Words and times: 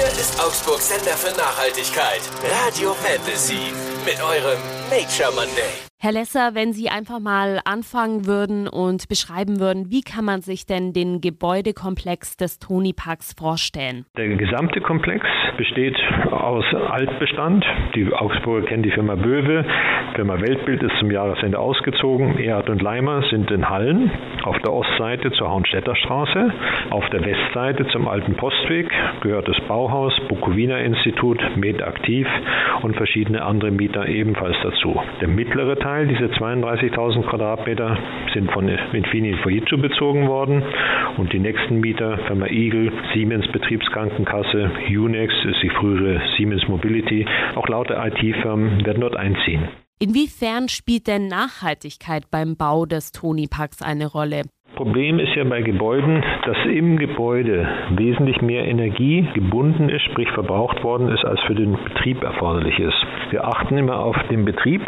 Hier 0.00 0.08
ist 0.18 0.40
Augsburg 0.40 0.80
Sender 0.80 1.14
für 1.14 1.30
Nachhaltigkeit. 1.36 2.22
Radio 2.64 2.94
Fantasy. 2.94 3.70
Mit 4.04 4.18
eurem 4.22 4.58
Nature 4.90 5.30
Monday. 5.34 5.90
Herr 6.02 6.12
Lesser, 6.12 6.54
wenn 6.54 6.72
Sie 6.72 6.88
einfach 6.88 7.20
mal 7.20 7.60
anfangen 7.66 8.24
würden 8.26 8.68
und 8.68 9.06
beschreiben 9.06 9.60
würden, 9.60 9.90
wie 9.90 10.00
kann 10.00 10.24
man 10.24 10.40
sich 10.40 10.64
denn 10.64 10.94
den 10.94 11.20
Gebäudekomplex 11.20 12.38
des 12.38 12.58
Tony 12.58 12.94
Parks 12.94 13.34
vorstellen? 13.38 14.06
Der 14.16 14.28
gesamte 14.28 14.80
Komplex 14.80 15.26
besteht 15.58 15.98
aus 16.30 16.64
Altbestand. 16.88 17.66
Die 17.94 18.10
Augsburger 18.14 18.66
kennen 18.66 18.82
die 18.82 18.92
Firma 18.92 19.14
Böwe. 19.14 19.62
Firma 20.14 20.40
Weltbild 20.40 20.82
ist 20.82 20.96
zum 21.00 21.10
Jahresende 21.10 21.58
ausgezogen. 21.58 22.38
Erhard 22.38 22.70
und 22.70 22.80
Leimer 22.80 23.22
sind 23.28 23.50
in 23.50 23.68
Hallen. 23.68 24.10
Auf 24.44 24.56
der 24.60 24.72
Ostseite 24.72 25.30
zur 25.32 25.50
Haunstädter 25.50 25.94
Straße. 25.96 26.50
Auf 26.88 27.04
der 27.10 27.22
Westseite 27.26 27.86
zum 27.88 28.08
Alten 28.08 28.36
Postweg 28.36 28.90
gehört 29.20 29.46
das 29.48 29.60
Bauhaus, 29.68 30.14
Bukowina 30.30 30.78
Institut, 30.78 31.38
Med 31.56 31.82
Aktiv 31.82 32.26
und 32.80 32.96
verschiedene 32.96 33.44
andere 33.44 33.70
Mieter 33.70 33.99
ebenfalls 34.06 34.56
dazu. 34.62 35.00
Der 35.20 35.28
mittlere 35.28 35.76
Teil 35.76 36.06
diese 36.06 36.26
32.000 36.26 37.22
Quadratmeter, 37.22 37.98
sind 38.34 38.50
von 38.52 38.68
Infini 38.68 39.36
Fujitsu 39.42 39.78
bezogen 39.78 40.28
worden 40.28 40.62
und 41.16 41.32
die 41.32 41.38
nächsten 41.38 41.80
Mieter, 41.80 42.18
Firma 42.26 42.46
Eagle, 42.46 42.92
Siemens 43.14 43.46
Betriebskrankenkasse, 43.52 44.70
Unex 44.90 45.32
ist 45.44 45.62
die 45.62 45.70
frühere 45.70 46.20
Siemens 46.36 46.66
Mobility, 46.68 47.26
auch 47.54 47.68
lauter 47.68 48.04
IT-Firmen 48.06 48.84
werden 48.84 49.00
dort 49.00 49.16
einziehen. 49.16 49.68
Inwiefern 50.02 50.70
spielt 50.70 51.06
denn 51.08 51.26
Nachhaltigkeit 51.26 52.30
beim 52.30 52.56
Bau 52.56 52.86
des 52.86 53.12
Toni 53.12 53.48
Parks 53.48 53.82
eine 53.82 54.06
Rolle? 54.06 54.44
Problem 54.80 55.18
ist 55.18 55.34
ja 55.34 55.44
bei 55.44 55.60
Gebäuden, 55.60 56.24
dass 56.46 56.56
im 56.64 56.96
Gebäude 56.96 57.68
wesentlich 57.90 58.40
mehr 58.40 58.64
Energie 58.66 59.28
gebunden 59.34 59.90
ist, 59.90 60.00
sprich 60.04 60.30
verbraucht 60.30 60.82
worden 60.82 61.08
ist, 61.08 61.22
als 61.22 61.38
für 61.42 61.54
den 61.54 61.76
Betrieb 61.84 62.22
erforderlich 62.24 62.78
ist. 62.78 62.96
Wir 63.28 63.46
achten 63.46 63.76
immer 63.76 64.00
auf 64.00 64.16
den 64.30 64.46
Betrieb, 64.46 64.80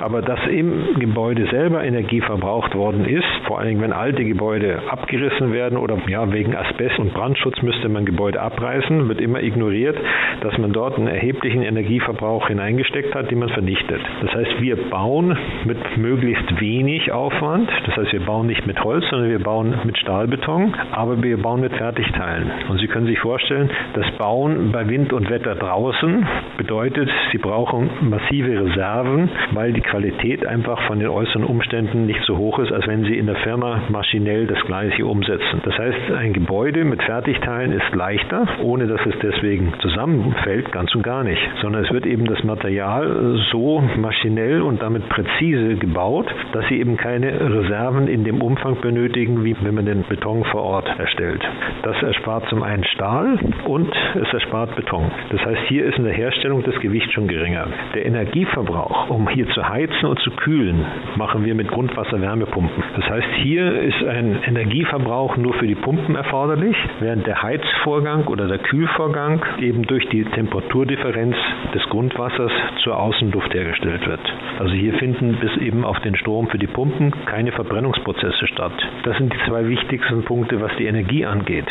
aber 0.00 0.20
dass 0.20 0.40
im 0.50 0.98
Gebäude 0.98 1.46
selber 1.52 1.84
Energie 1.84 2.20
verbraucht 2.22 2.74
worden 2.74 3.04
ist, 3.04 3.24
vor 3.46 3.60
allen 3.60 3.68
Dingen 3.68 3.82
wenn 3.82 3.92
alte 3.92 4.24
Gebäude 4.24 4.82
abgerissen 4.90 5.52
werden 5.52 5.78
oder 5.78 5.96
ja, 6.08 6.32
wegen 6.32 6.56
Asbest 6.56 6.98
und 6.98 7.14
Brandschutz 7.14 7.62
müsste 7.62 7.88
man 7.88 8.04
Gebäude 8.04 8.42
abreißen, 8.42 9.08
wird 9.08 9.20
immer 9.20 9.44
ignoriert, 9.44 9.96
dass 10.40 10.58
man 10.58 10.72
dort 10.72 10.98
einen 10.98 11.06
erheblichen 11.06 11.62
Energieverbrauch 11.62 12.48
hineingesteckt 12.48 13.14
hat, 13.14 13.30
den 13.30 13.38
man 13.38 13.50
vernichtet. 13.50 14.00
Das 14.22 14.34
heißt, 14.34 14.60
wir 14.60 14.76
bauen 14.90 15.38
mit 15.64 15.78
möglichst 15.98 16.60
wenig 16.60 17.12
Aufwand, 17.12 17.70
das 17.86 17.96
heißt, 17.96 18.12
wir 18.12 18.26
bauen 18.26 18.48
nicht 18.48 18.66
mit 18.66 18.82
Holz, 18.82 19.04
sondern 19.08 19.30
wir 19.30 19.35
bauen 19.38 19.74
mit 19.84 19.98
Stahlbeton, 19.98 20.74
aber 20.92 21.22
wir 21.22 21.40
bauen 21.40 21.60
mit 21.60 21.72
Fertigteilen. 21.74 22.50
Und 22.68 22.78
Sie 22.78 22.86
können 22.86 23.06
sich 23.06 23.18
vorstellen, 23.18 23.70
das 23.94 24.10
Bauen 24.18 24.72
bei 24.72 24.88
Wind 24.88 25.12
und 25.12 25.30
Wetter 25.30 25.54
draußen 25.54 26.26
bedeutet, 26.56 27.10
Sie 27.32 27.38
brauchen 27.38 27.90
massive 28.08 28.64
Reserven, 28.64 29.30
weil 29.52 29.72
die 29.72 29.80
Qualität 29.80 30.46
einfach 30.46 30.80
von 30.86 30.98
den 30.98 31.08
äußeren 31.08 31.44
Umständen 31.44 32.06
nicht 32.06 32.22
so 32.24 32.36
hoch 32.36 32.58
ist, 32.58 32.72
als 32.72 32.86
wenn 32.86 33.04
Sie 33.04 33.16
in 33.16 33.26
der 33.26 33.36
Firma 33.36 33.82
maschinell 33.88 34.46
das 34.46 34.60
Gleiche 34.64 35.06
umsetzen. 35.06 35.60
Das 35.64 35.76
heißt, 35.78 36.12
ein 36.16 36.32
Gebäude 36.32 36.84
mit 36.84 37.02
Fertigteilen 37.02 37.72
ist 37.72 37.94
leichter, 37.94 38.46
ohne 38.62 38.86
dass 38.86 39.00
es 39.06 39.14
deswegen 39.22 39.72
zusammenfällt, 39.80 40.72
ganz 40.72 40.94
und 40.94 41.02
gar 41.02 41.24
nicht, 41.24 41.42
sondern 41.60 41.84
es 41.84 41.92
wird 41.92 42.06
eben 42.06 42.24
das 42.26 42.42
Material 42.44 43.38
so 43.50 43.82
maschinell 43.96 44.62
und 44.62 44.82
damit 44.82 45.08
präzise 45.08 45.76
gebaut, 45.76 46.26
dass 46.52 46.66
Sie 46.68 46.78
eben 46.78 46.96
keine 46.96 47.32
Reserven 47.40 48.08
in 48.08 48.24
dem 48.24 48.42
Umfang 48.42 48.80
benötigen, 48.80 49.25
benötigen, 49.26 49.44
wie 49.44 49.56
wenn 49.64 49.74
man 49.74 49.86
den 49.86 50.02
Beton 50.04 50.44
vor 50.44 50.62
Ort 50.62 50.88
erstellt. 50.98 51.42
Das 51.82 52.00
erspart 52.02 52.48
zum 52.48 52.62
einen 52.62 52.84
Stahl 52.84 53.38
und 53.66 53.92
es 54.14 54.32
erspart 54.32 54.74
Beton. 54.76 55.10
Das 55.30 55.44
heißt, 55.44 55.60
hier 55.68 55.84
ist 55.86 55.98
in 55.98 56.04
der 56.04 56.12
Herstellung 56.12 56.62
das 56.62 56.78
Gewicht 56.80 57.12
schon 57.12 57.28
geringer. 57.28 57.66
Der 57.94 58.06
Energieverbrauch, 58.06 59.10
um 59.10 59.28
hier 59.28 59.48
zu 59.50 59.68
heizen 59.68 60.06
und 60.06 60.18
zu 60.20 60.30
kühlen, 60.30 60.84
machen 61.16 61.44
wir 61.44 61.54
mit 61.54 61.68
Grundwasserwärmepumpen. 61.68 62.82
Das 62.96 63.08
heißt, 63.08 63.28
hier 63.42 63.80
ist 63.80 64.04
ein 64.04 64.42
Energieverbrauch 64.42 65.36
nur 65.36 65.54
für 65.54 65.66
die 65.66 65.74
Pumpen 65.74 66.16
erforderlich, 66.16 66.76
während 67.00 67.26
der 67.26 67.42
Heizvorgang 67.42 68.26
oder 68.26 68.46
der 68.46 68.58
Kühlvorgang 68.58 69.42
eben 69.60 69.82
durch 69.82 70.06
die 70.08 70.24
Temperaturdifferenz 70.24 71.36
des 71.74 71.82
Grundwassers 71.88 72.52
zur 72.82 72.98
Außenluft 72.98 73.52
hergestellt 73.52 74.06
wird. 74.06 74.20
Also 74.58 74.72
hier 74.72 74.94
finden 74.94 75.36
bis 75.40 75.56
eben 75.58 75.84
auf 75.84 75.98
den 76.00 76.16
Strom 76.16 76.48
für 76.48 76.58
die 76.58 76.66
Pumpen 76.66 77.12
keine 77.26 77.52
Verbrennungsprozesse 77.52 78.46
statt. 78.46 78.72
Das 79.06 79.16
sind 79.18 79.32
die 79.32 79.38
zwei 79.46 79.68
wichtigsten 79.68 80.24
Punkte, 80.24 80.60
was 80.60 80.72
die 80.80 80.86
Energie 80.86 81.24
angeht. 81.24 81.66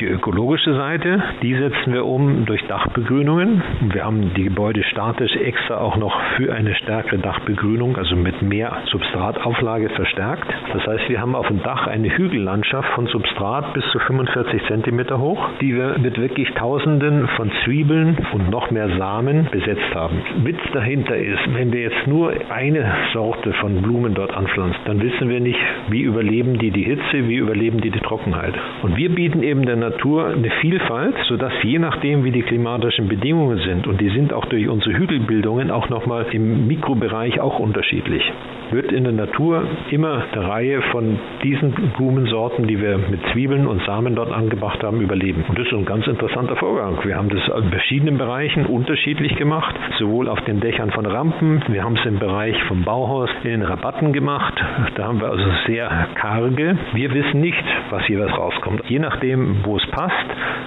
Die 0.00 0.04
ökologische 0.04 0.74
Seite, 0.74 1.22
die 1.40 1.54
setzen 1.54 1.94
wir 1.94 2.04
um 2.04 2.44
durch 2.44 2.62
Dachbegrünungen. 2.66 3.62
Wir 3.90 4.04
haben 4.04 4.34
die 4.34 4.44
Gebäude 4.44 4.84
statisch 4.84 5.34
extra 5.36 5.78
auch 5.78 5.96
noch 5.96 6.14
für 6.36 6.54
eine 6.54 6.74
stärkere 6.74 7.20
Dachbegrünung, 7.20 7.96
also 7.96 8.16
mit 8.16 8.42
mehr 8.42 8.82
Substratauflage 8.90 9.88
verstärkt. 9.88 10.46
Das 10.74 10.86
heißt, 10.86 11.08
wir 11.08 11.22
haben 11.22 11.34
auf 11.34 11.48
dem 11.48 11.62
Dach 11.62 11.86
eine 11.86 12.14
Hügellandschaft 12.14 12.90
von 12.90 13.06
Substrat 13.06 13.72
bis 13.72 13.84
zu 13.90 13.98
45 14.00 14.62
cm 14.68 15.18
hoch, 15.18 15.48
die 15.62 15.74
wir 15.74 15.98
mit 15.98 16.20
wirklich 16.20 16.50
Tausenden 16.52 17.28
von 17.28 17.50
Zwiebeln 17.64 18.18
und 18.34 18.50
noch 18.50 18.70
mehr 18.70 18.90
Samen 18.98 19.48
besetzt 19.50 19.94
haben. 19.94 20.22
Witz 20.44 20.60
dahinter 20.74 21.16
ist, 21.16 21.40
wenn 21.54 21.72
wir 21.72 21.80
jetzt 21.80 22.06
nur 22.06 22.34
eine 22.50 22.94
Sorte 23.14 23.54
von 23.54 23.80
Blumen 23.80 24.12
dort 24.12 24.36
anpflanzen, 24.36 24.82
dann 24.84 25.00
wissen 25.00 25.30
wir 25.30 25.40
nicht, 25.40 25.58
wie 25.88 26.02
überleben 26.02 26.57
die 26.58 26.70
die 26.70 26.82
Hitze, 26.82 27.28
wie 27.28 27.36
überleben 27.36 27.80
die 27.80 27.90
die 27.90 28.00
Trockenheit. 28.00 28.54
Und 28.82 28.96
wir 28.96 29.14
bieten 29.14 29.42
eben 29.42 29.64
der 29.66 29.76
Natur 29.76 30.28
eine 30.28 30.50
Vielfalt, 30.60 31.14
sodass 31.28 31.52
je 31.62 31.78
nachdem, 31.78 32.24
wie 32.24 32.32
die 32.32 32.42
klimatischen 32.42 33.08
Bedingungen 33.08 33.58
sind, 33.58 33.86
und 33.86 34.00
die 34.00 34.08
sind 34.10 34.32
auch 34.32 34.46
durch 34.46 34.68
unsere 34.68 34.96
Hügelbildungen 34.96 35.70
auch 35.70 35.88
nochmal 35.88 36.26
im 36.32 36.66
Mikrobereich 36.66 37.40
auch 37.40 37.58
unterschiedlich, 37.58 38.22
wird 38.70 38.92
in 38.92 39.04
der 39.04 39.12
Natur 39.12 39.64
immer 39.90 40.24
eine 40.32 40.48
Reihe 40.48 40.82
von 40.90 41.18
diesen 41.42 41.72
Blumensorten, 41.96 42.66
die 42.66 42.80
wir 42.80 42.98
mit 42.98 43.20
Zwiebeln 43.32 43.66
und 43.66 43.82
Samen 43.84 44.14
dort 44.14 44.32
angebracht 44.32 44.82
haben, 44.82 45.00
überleben. 45.00 45.44
Und 45.48 45.58
das 45.58 45.66
ist 45.66 45.72
ein 45.72 45.84
ganz 45.84 46.06
interessanter 46.06 46.56
Vorgang. 46.56 46.98
Wir 47.04 47.16
haben 47.16 47.28
das 47.28 47.42
in 47.62 47.70
verschiedenen 47.70 48.18
Bereichen 48.18 48.66
unterschiedlich 48.66 49.36
gemacht, 49.36 49.74
sowohl 49.98 50.28
auf 50.28 50.40
den 50.42 50.60
Dächern 50.60 50.90
von 50.90 51.06
Rampen, 51.06 51.62
wir 51.68 51.84
haben 51.84 51.96
es 51.96 52.04
im 52.04 52.18
Bereich 52.18 52.56
vom 52.64 52.84
Bauhaus 52.84 53.30
in 53.44 53.50
den 53.50 53.62
Rabatten 53.62 54.12
gemacht. 54.12 54.54
Da 54.96 55.04
haben 55.04 55.20
wir 55.20 55.30
also 55.30 55.44
sehr 55.66 56.08
karge. 56.14 56.47
Wir 56.56 57.14
wissen 57.14 57.40
nicht, 57.40 57.64
was 57.90 58.06
jeweils 58.08 58.32
rauskommt. 58.32 58.82
Je 58.88 58.98
nachdem, 58.98 59.64
wo 59.64 59.76
es 59.76 59.86
passt, 59.90 60.26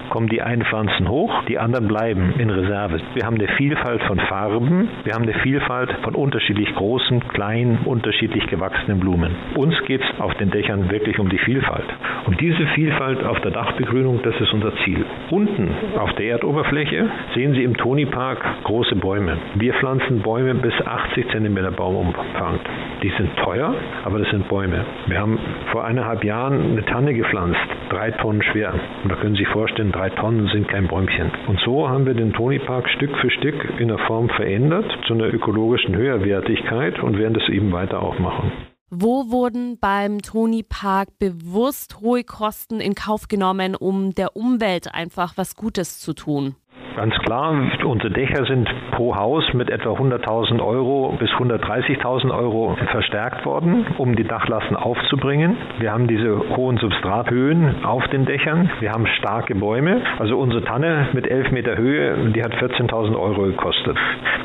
kommen 0.10 0.28
die 0.28 0.42
einen 0.42 0.64
Pflanzen 0.64 1.08
hoch, 1.10 1.32
die 1.48 1.58
anderen 1.58 1.88
bleiben 1.88 2.34
in 2.38 2.50
Reserve. 2.50 3.00
Wir 3.14 3.26
haben 3.26 3.38
eine 3.38 3.48
Vielfalt 3.56 4.04
von 4.04 4.20
Farben, 4.20 4.90
wir 5.04 5.14
haben 5.14 5.24
eine 5.24 5.34
Vielfalt 5.36 5.90
von 6.04 6.16
unterschiedlich 6.16 6.74
großen, 6.76 7.28
kleinen, 7.30 7.80
unterschiedlich 7.86 8.46
gewachsenen 8.48 9.00
Blumen. 9.00 9.36
Uns 9.56 9.74
geht 9.86 10.02
es 10.02 10.20
auf 10.20 10.34
den 10.36 10.52
Dächern 10.52 10.92
wirklich 10.92 11.18
um 11.18 11.30
die 11.30 11.38
Vielfalt. 11.38 11.88
Und 12.26 12.40
diese 12.42 12.68
Vielfalt 12.76 13.24
auf 13.24 13.40
der 13.42 13.52
Dachbegrünung, 13.52 14.22
das 14.24 14.36
ist 14.40 14.54
unser 14.54 14.76
Ziel. 14.84 15.06
Unten 15.30 15.70
auf 15.98 16.14
der 16.14 16.28
Erdoberfläche 16.28 17.10
sehen 17.34 17.54
Sie 17.54 17.64
im 17.64 17.78
Toni 17.78 18.06
Park 18.06 18.40
große 18.64 18.96
Bäume. 18.96 19.38
Wir 19.56 19.74
pflanzen 19.76 20.22
Bäume 20.22 20.56
bis 20.56 20.74
80 20.86 21.32
cm 21.32 21.74
Baumumfang. 21.76 22.60
Die 23.02 23.12
sind 23.18 23.36
teuer, 23.38 23.74
aber 24.04 24.20
das 24.20 24.30
sind 24.30 24.48
Bäume. 24.50 24.86
Wir 25.08 25.20
haben 25.20 25.40
vor 25.72 25.86
eineinhalb 25.86 26.24
Jahren 26.24 26.72
eine 26.72 26.86
Tanne 26.86 27.14
gepflanzt, 27.14 27.60
drei 27.90 28.12
Tonnen 28.12 28.44
schwer. 28.44 28.74
Und 29.04 29.12
da 29.12 29.16
können 29.16 29.36
Sie 29.36 29.44
sich 29.44 29.54
vorstellen, 29.54 29.92
drei 29.92 30.10
Tonnen 30.10 30.48
sind 30.50 30.68
kein 30.68 30.88
Bäumchen. 30.88 31.32
Und 31.48 31.60
so 31.66 31.90
haben 31.90 32.06
wir 32.06 32.14
den 32.14 32.34
Toni 32.34 32.60
Park 32.60 32.90
Stück 32.90 33.16
für 33.18 33.32
Stück 33.32 33.80
in 33.80 33.88
der 33.88 34.00
Form 34.00 34.30
verändert 34.30 34.86
zu 35.08 35.14
einer 35.14 35.34
ökologischen 35.34 35.96
Höherwertigkeit 35.96 37.00
und 37.00 37.18
werden 37.18 37.34
das 37.34 37.48
eben 37.50 37.72
weiter 37.72 38.02
auch 38.02 38.20
machen. 38.20 38.52
Wo 38.94 39.32
wurden 39.32 39.78
beim 39.80 40.22
Toni 40.22 40.64
Park 40.64 41.18
bewusst 41.18 42.02
hohe 42.02 42.26
Kosten 42.26 42.82
in 42.82 42.94
Kauf 42.94 43.30
genommen, 43.30 43.74
um 43.74 44.14
der 44.14 44.36
Umwelt 44.36 44.94
einfach 44.94 45.38
was 45.38 45.56
Gutes 45.56 46.00
zu 46.00 46.14
tun? 46.14 46.56
Ganz 46.96 47.18
klar, 47.20 47.56
unsere 47.86 48.12
Dächer 48.12 48.46
sind 48.46 48.70
pro 48.92 49.16
Haus 49.16 49.54
mit 49.54 49.70
etwa 49.70 49.92
100.000 49.92 50.62
Euro 50.62 51.16
bis 51.18 51.30
130.000 51.32 52.36
Euro 52.38 52.76
verstärkt 52.92 53.46
worden, 53.46 53.86
um 53.98 54.16
die 54.16 54.26
Dachlasten 54.26 54.76
aufzubringen. 54.76 55.56
Wir 55.80 55.94
haben 55.94 56.08
diese 56.08 56.38
hohen 56.58 56.78
Substrathöhen 56.78 57.86
auf 57.86 58.06
den 58.10 58.26
Dächern. 58.26 58.70
Wir 58.82 58.92
haben 58.92 59.08
starke 59.08 59.56
Bäume. 59.56 60.02
Also 60.20 60.38
unsere 60.38 60.64
Tanne 60.66 61.08
mit 61.14 61.32
11 61.32 61.52
Meter 61.52 61.78
Höhe, 61.78 62.32
die 62.36 62.44
hat 62.44 62.54
14.000 62.56 63.18
Euro 63.18 63.44
gekostet. 63.44 63.98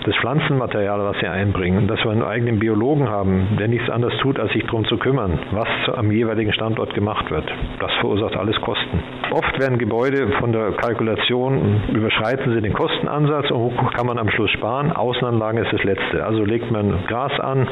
Das 0.04 0.14
Pflanzenmaterial, 0.16 1.00
was 1.00 1.20
wir 1.20 1.32
einbringen, 1.32 1.88
dass 1.88 2.02
wir 2.04 2.12
einen 2.12 2.22
eigenen 2.22 2.60
Biologen 2.60 3.08
haben, 3.08 3.56
der 3.58 3.66
nichts 3.66 3.90
anderes 3.90 4.16
tut, 4.18 4.38
als 4.38 4.52
sich 4.52 4.64
darum 4.64 4.84
zu 4.84 4.98
kümmern, 4.98 5.36
was 5.50 5.68
am 5.96 6.12
jeweiligen 6.12 6.52
Standort 6.52 6.94
gemacht 6.94 7.28
wird. 7.28 7.50
Das 7.80 7.92
verursacht 8.00 8.36
alles 8.36 8.60
Kosten. 8.60 9.02
Oft 9.32 9.58
werden 9.58 9.78
Gebäude 9.78 10.28
von 10.38 10.52
der 10.52 10.72
Kalkulation 10.72 11.82
überschreiten 11.92 12.35
überschreiten 12.36 12.54
Sie 12.54 12.60
den 12.60 12.72
Kostenansatz 12.72 13.50
und 13.50 13.94
kann 13.94 14.06
man 14.06 14.18
am 14.18 14.30
Schluss 14.30 14.50
sparen. 14.50 14.92
Außenanlagen 14.92 15.64
ist 15.64 15.72
das 15.72 15.82
Letzte. 15.84 16.24
Also 16.24 16.44
legt 16.44 16.70
man 16.70 17.04
Gras 17.06 17.38
an, 17.40 17.68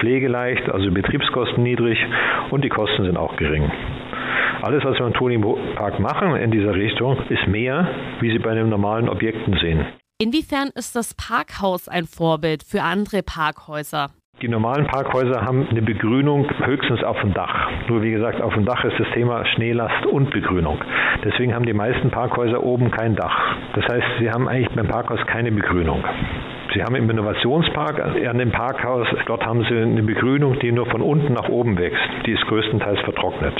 pflegeleicht, 0.00 0.68
also 0.70 0.90
Betriebskosten 0.90 1.62
niedrig 1.62 1.98
und 2.50 2.64
die 2.64 2.68
Kosten 2.68 3.04
sind 3.04 3.16
auch 3.16 3.36
gering. 3.36 3.70
Alles, 4.62 4.84
was 4.84 4.98
wir 4.98 5.06
im 5.06 5.14
Toni 5.14 5.38
Park 5.76 6.00
machen 6.00 6.36
in 6.36 6.50
dieser 6.50 6.74
Richtung, 6.74 7.16
ist 7.28 7.46
mehr, 7.46 7.88
wie 8.20 8.30
Sie 8.30 8.38
bei 8.38 8.50
einem 8.50 8.68
normalen 8.68 9.08
Objekten 9.08 9.56
sehen. 9.60 9.86
Inwiefern 10.20 10.70
ist 10.74 10.96
das 10.96 11.14
Parkhaus 11.14 11.88
ein 11.88 12.04
Vorbild 12.04 12.64
für 12.64 12.82
andere 12.82 13.22
Parkhäuser? 13.22 14.08
Die 14.40 14.48
normalen 14.48 14.86
Parkhäuser 14.86 15.40
haben 15.42 15.66
eine 15.68 15.82
Begrünung 15.82 16.48
höchstens 16.64 17.02
auf 17.02 17.20
dem 17.22 17.34
Dach. 17.34 17.70
Nur 17.88 18.02
wie 18.02 18.12
gesagt, 18.12 18.40
auf 18.40 18.54
dem 18.54 18.64
Dach 18.64 18.84
ist 18.84 18.96
das 18.96 19.08
Thema 19.10 19.44
Schneelast 19.44 20.06
und 20.06 20.30
Begrünung. 20.30 20.78
Deswegen 21.24 21.56
haben 21.56 21.66
die 21.66 21.72
meisten 21.72 22.12
Parkhäuser 22.12 22.62
oben 22.62 22.92
kein 22.92 23.16
Dach. 23.16 23.56
Das 23.74 23.84
heißt, 23.88 24.06
sie 24.20 24.30
haben 24.30 24.46
eigentlich 24.46 24.70
beim 24.76 24.86
Parkhaus 24.86 25.18
keine 25.26 25.50
Begrünung. 25.50 26.04
Sie 26.72 26.84
haben 26.84 26.94
im 26.94 27.10
Innovationspark 27.10 27.98
an 27.98 28.38
dem 28.38 28.52
Parkhaus, 28.52 29.08
dort 29.26 29.44
haben 29.44 29.64
Sie 29.68 29.76
eine 29.76 30.04
Begrünung, 30.04 30.56
die 30.60 30.70
nur 30.70 30.86
von 30.86 31.00
unten 31.00 31.32
nach 31.32 31.48
oben 31.48 31.76
wächst. 31.76 32.08
Die 32.24 32.32
ist 32.32 32.46
größtenteils 32.46 33.00
vertrocknet. 33.00 33.54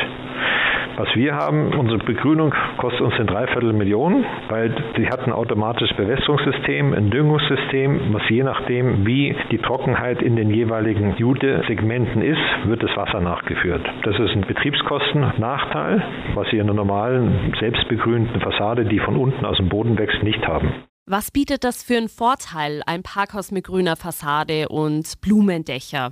Was 0.99 1.15
wir 1.15 1.37
haben, 1.37 1.75
unsere 1.75 1.99
Begrünung 1.99 2.53
kostet 2.77 3.03
uns 3.03 3.15
eine 3.15 3.27
Dreiviertel 3.27 3.73
Million, 3.73 4.25
weil 4.49 4.75
sie 4.97 5.09
hat 5.09 5.25
ein 5.25 5.33
automatisches 5.33 5.97
Bewässerungssystem, 5.97 6.93
ein 6.93 7.11
Düngungssystem, 7.13 8.13
was 8.13 8.23
je 8.29 8.43
nachdem, 8.43 9.07
wie 9.07 9.37
die 9.53 9.59
Trockenheit 9.59 10.21
in 10.23 10.35
den 10.35 10.51
jeweiligen 10.51 11.15
Jude-Segmenten 11.17 12.21
ist, 12.21 12.41
wird 12.65 12.83
das 12.83 12.97
Wasser 12.97 13.21
nachgeführt. 13.21 13.87
Das 14.03 14.19
ist 14.19 14.33
ein 14.33 14.41
Betriebskostennachteil, 14.41 16.03
was 16.35 16.49
Sie 16.51 16.57
in 16.57 16.63
einer 16.63 16.75
normalen, 16.75 17.55
selbstbegrünten 17.61 18.41
Fassade, 18.41 18.85
die 18.85 18.99
von 18.99 19.17
unten 19.17 19.45
aus 19.45 19.57
dem 19.59 19.69
Boden 19.69 19.97
wächst, 19.99 20.25
nicht 20.25 20.45
haben. 20.49 20.73
Was 21.07 21.31
bietet 21.31 21.63
das 21.63 21.85
für 21.85 21.97
einen 21.97 22.09
Vorteil, 22.09 22.83
ein 22.87 23.05
Parkhaus 23.05 23.53
mit 23.53 23.65
grüner 23.65 23.95
Fassade 23.95 24.69
und 24.69 25.21
Blumendächer? 25.21 26.11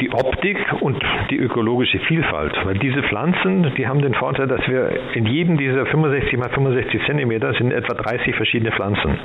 Die 0.00 0.12
Optik 0.12 0.58
und 0.80 1.02
die 1.30 1.36
ökologische 1.36 1.98
Vielfalt. 2.00 2.54
Weil 2.64 2.78
diese 2.78 3.02
Pflanzen, 3.02 3.72
die 3.76 3.86
haben 3.86 4.00
den 4.00 4.14
Vorteil, 4.14 4.46
dass 4.46 4.66
wir 4.68 4.90
in 5.14 5.26
jedem 5.26 5.56
dieser 5.56 5.86
65 5.86 6.38
mal 6.38 6.50
65 6.50 7.04
Zentimeter 7.06 7.54
sind 7.54 7.72
etwa 7.72 7.94
30 7.94 8.34
verschiedene 8.34 8.72
Pflanzen. 8.72 9.18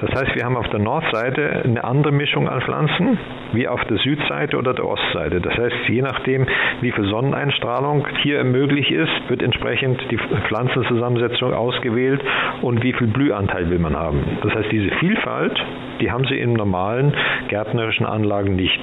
Das 0.00 0.10
heißt, 0.10 0.34
wir 0.34 0.44
haben 0.44 0.56
auf 0.56 0.68
der 0.68 0.80
Nordseite 0.80 1.62
eine 1.64 1.84
andere 1.84 2.12
Mischung 2.12 2.48
an 2.48 2.60
Pflanzen 2.62 3.18
wie 3.52 3.68
auf 3.68 3.82
der 3.84 3.98
Südseite 3.98 4.56
oder 4.56 4.74
der 4.74 4.86
Ostseite. 4.86 5.40
Das 5.40 5.56
heißt, 5.56 5.88
je 5.88 6.02
nachdem, 6.02 6.46
wie 6.80 6.92
viel 6.92 7.04
Sonneneinstrahlung 7.04 8.06
hier 8.22 8.44
möglich 8.44 8.90
ist, 8.90 9.28
wird 9.28 9.42
entsprechend 9.42 10.00
die 10.10 10.18
Pflanzenzusammensetzung 10.18 11.52
ausgewählt 11.52 12.22
und 12.62 12.82
wie 12.82 12.92
viel 12.92 13.08
Blühanteil 13.08 13.70
will 13.70 13.78
man 13.78 13.96
haben. 13.96 14.38
Das 14.42 14.54
heißt, 14.54 14.70
diese 14.70 14.90
Vielfalt, 14.96 15.58
die 16.00 16.10
haben 16.10 16.24
sie 16.24 16.38
in 16.38 16.52
normalen 16.52 17.14
gärtnerischen 17.48 18.06
Anlagen 18.06 18.56
nicht. 18.56 18.80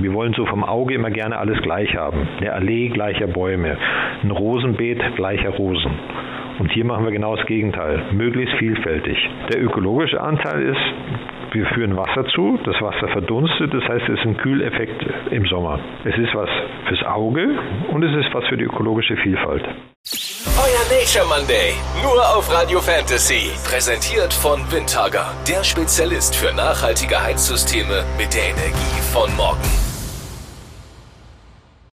Wir 0.00 0.12
wollen 0.12 0.34
so 0.34 0.44
vom 0.46 0.64
Auge 0.64 0.94
immer 0.94 1.10
gerne 1.10 1.38
alles 1.38 1.60
gleich 1.62 1.94
haben. 1.96 2.28
Eine 2.38 2.52
Allee 2.52 2.88
gleicher 2.88 3.26
Bäume, 3.26 3.76
ein 4.22 4.30
Rosenbeet 4.30 5.00
gleicher 5.16 5.50
Rosen. 5.50 5.92
Und 6.58 6.72
hier 6.72 6.84
machen 6.84 7.04
wir 7.04 7.12
genau 7.12 7.36
das 7.36 7.46
Gegenteil, 7.46 8.02
möglichst 8.12 8.56
vielfältig. 8.56 9.18
Der 9.52 9.62
ökologische 9.62 10.20
Anteil 10.20 10.62
ist, 10.62 10.80
wir 11.52 11.66
führen 11.66 11.96
Wasser 11.96 12.26
zu, 12.34 12.58
das 12.64 12.80
Wasser 12.80 13.08
verdunstet, 13.08 13.72
das 13.72 13.82
heißt, 13.84 14.08
es 14.08 14.18
ist 14.18 14.26
ein 14.26 14.36
Kühleffekt 14.36 15.04
im 15.30 15.46
Sommer. 15.46 15.80
Es 16.04 16.16
ist 16.16 16.34
was 16.34 16.48
fürs 16.88 17.02
Auge 17.04 17.58
und 17.88 18.02
es 18.02 18.14
ist 18.24 18.34
was 18.34 18.44
für 18.46 18.56
die 18.56 18.64
ökologische 18.64 19.16
Vielfalt. 19.16 19.64
Euer 20.58 20.98
Nature 20.98 21.26
Monday, 21.26 21.74
nur 22.02 22.20
auf 22.36 22.50
Radio 22.52 22.80
Fantasy. 22.80 23.50
Präsentiert 23.68 24.32
von 24.32 24.60
Windhager, 24.70 25.32
der 25.46 25.62
Spezialist 25.62 26.34
für 26.34 26.54
nachhaltige 26.54 27.22
Heizsysteme 27.22 28.04
mit 28.18 28.32
der 28.32 28.50
Energie 28.50 29.00
von 29.12 29.34
morgen. 29.36 29.85